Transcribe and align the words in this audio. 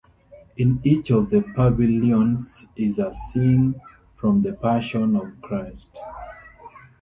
In 0.57 0.79
each 0.83 1.11
of 1.11 1.29
the 1.29 1.43
pavilions 1.55 2.65
is 2.75 2.97
a 2.97 3.13
scene 3.13 3.79
from 4.15 4.41
the 4.41 4.53
Passion 4.53 5.15
of 5.15 5.39
Christ. 5.43 5.95